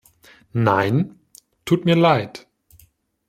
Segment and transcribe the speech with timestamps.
[0.53, 1.19] Nein,
[1.63, 2.47] tut mir leid.